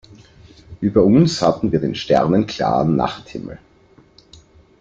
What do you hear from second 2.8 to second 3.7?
Nachthimmel.